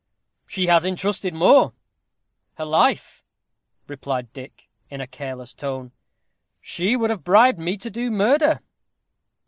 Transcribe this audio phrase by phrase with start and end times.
[0.47, 1.73] "She has entrusted more
[2.55, 3.23] her life,"
[3.87, 5.91] replied Dick, in a careless tone.
[6.59, 8.61] "She would have bribed me to do murder."